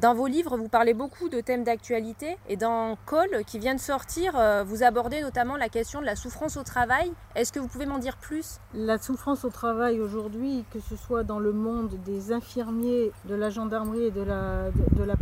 Dans 0.00 0.14
vos 0.14 0.28
livres, 0.28 0.56
vous 0.56 0.68
parlez 0.68 0.94
beaucoup 0.94 1.28
de 1.28 1.40
thèmes 1.40 1.64
d'actualité 1.64 2.36
et 2.48 2.56
dans 2.56 2.96
Call, 3.04 3.44
qui 3.44 3.58
vient 3.58 3.74
de 3.74 3.80
sortir, 3.80 4.34
euh, 4.36 4.62
vous 4.64 4.84
abordez 4.84 5.20
notamment 5.22 5.56
la 5.56 5.68
question 5.68 6.00
de 6.00 6.06
la 6.06 6.14
souffrance 6.14 6.56
au 6.56 6.62
travail. 6.62 7.10
Est-ce 7.34 7.52
que 7.52 7.58
vous 7.58 7.66
pouvez 7.66 7.86
m'en 7.86 7.98
dire 7.98 8.16
plus? 8.16 8.60
La 8.74 8.98
souffrance 8.98 9.44
au 9.44 9.48
travail 9.50 9.98
aujourd'hui, 10.00 10.64
que 10.70 10.78
ce 10.78 10.94
soit 10.94 11.24
dans 11.24 11.40
le 11.40 11.52
monde 11.52 11.96
des 12.04 12.30
infirmiers, 12.30 13.10
de 13.24 13.34
la 13.34 13.50
gendarmerie 13.50 14.04
et 14.04 14.10
de 14.12 14.22
la, 14.22 14.70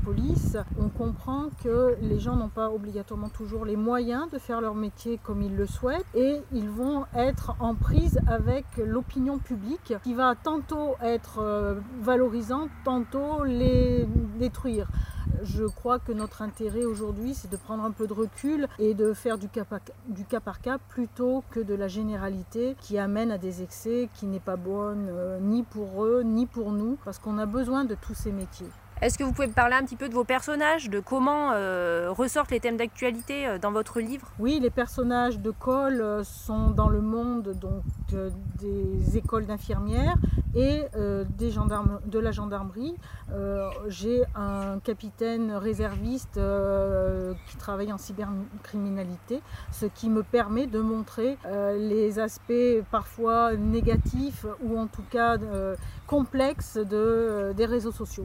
police, 0.05 0.59
on 0.79 0.91
comprend 0.91 1.47
que 1.65 1.97
les 2.03 2.19
gens 2.19 2.37
n'ont 2.37 2.51
pas 2.51 2.69
obligatoirement 2.69 3.31
toujours 3.31 3.65
les 3.65 3.77
moyens 3.77 4.29
de 4.31 4.39
faire 4.39 4.61
leur 4.61 4.75
métier 4.75 5.19
comme 5.23 5.41
ils 5.41 5.57
le 5.57 5.67
souhaitent 5.67 6.05
et 6.15 6.43
ils 6.53 6.69
vont 6.69 7.07
être 7.17 7.57
en 7.61 7.75
prise 7.75 8.21
avec 8.27 8.67
l'opinion 8.77 9.39
publique 9.39 9.95
qui 10.05 10.13
va 10.13 10.35
tantôt 10.35 10.97
être 11.01 11.39
euh, 11.41 11.77
valorisante, 12.03 12.69
tantôt 12.85 13.43
les 13.45 14.07
détruire 14.39 14.66
je 15.43 15.65
crois 15.65 15.99
que 15.99 16.13
notre 16.13 16.43
intérêt 16.43 16.85
aujourd'hui, 16.85 17.35
c'est 17.35 17.51
de 17.51 17.57
prendre 17.57 17.85
un 17.85 17.91
peu 17.91 18.07
de 18.07 18.13
recul 18.13 18.69
et 18.79 18.95
de 18.95 19.13
faire 19.13 19.39
du 19.39 19.49
cas, 19.49 19.65
par, 19.65 20.61
cas 20.61 20.79
plutôt 20.89 21.45
que 21.51 21.61
de 21.61 21.75
la 21.75 21.89
généralité 21.89 22.77
qui 22.81 22.99
amène 22.99 23.31
à 23.31 23.39
des 23.39 23.63
excès 23.63 24.09
qui 24.15 24.27
n'est 24.27 24.41
pas 24.41 24.57
bonne 24.57 25.09
euh, 25.11 25.39
ni 25.41 25.63
pour 25.63 26.05
eux 26.05 26.23
ni 26.23 26.47
pour 26.47 26.73
nous, 26.73 26.99
parce 27.05 27.19
qu'on 27.19 27.39
a 27.39 27.47
besoin 27.47 27.85
de 27.85 27.95
tous 27.95 28.15
ces 28.15 28.33
métiers. 28.33 28.71
Est-ce 29.03 29.19
que 29.19 29.25
vous 29.25 29.33
pouvez 29.33 29.47
me 29.47 29.53
parler 29.53 29.75
un 29.75 29.85
petit 29.85 29.95
peu 29.95 30.09
de 30.09 30.15
vos 30.15 30.25
personnages, 30.25 30.89
de 30.89 31.01
comment 31.01 31.51
euh, 31.53 32.11
ressortent 32.11 32.51
les 32.51 32.61
thèmes 32.61 32.79
d'actualité 32.79 33.47
euh, 33.47 33.59
dans 33.59 33.71
votre 33.71 34.01
livre? 34.01 34.33
Oui, 34.39 34.59
les 34.59 34.71
personnages 34.71 35.39
de 35.39 35.51
Cole 35.51 36.01
euh, 36.01 36.25
sont 36.25 36.71
dans 36.71 36.89
le 36.89 37.03
monde 37.03 37.53
donc, 37.61 37.83
des 38.59 39.19
écoles 39.19 39.45
d'infirmières 39.45 40.17
et 40.55 40.85
des 41.37 41.51
gendarmes, 41.51 42.01
de 42.07 42.19
la 42.19 42.31
gendarmerie. 42.31 42.95
J'ai 43.89 44.23
un 44.35 44.79
capitaine 44.79 45.53
réserviste 45.53 46.41
qui 47.47 47.57
travaille 47.59 47.93
en 47.93 47.99
cybercriminalité, 47.99 49.43
ce 49.73 49.85
qui 49.85 50.09
me 50.09 50.23
permet 50.23 50.67
de 50.67 50.81
montrer 50.81 51.37
les 51.75 52.19
aspects 52.19 52.53
parfois 52.91 53.55
négatifs 53.55 54.47
ou 54.63 54.79
en 54.79 54.87
tout 54.87 55.05
cas 55.11 55.37
complexes 56.07 56.79
de, 56.79 57.53
des 57.55 57.67
réseaux 57.67 57.93
sociaux. 57.93 58.25